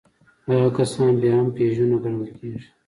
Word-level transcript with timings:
هغه 0.49 0.69
کسان 0.77 1.11
بيا 1.21 1.33
هم 1.37 1.47
پيژو 1.55 1.85
نه 1.91 1.97
ګڼل 2.03 2.29
کېږي. 2.37 2.65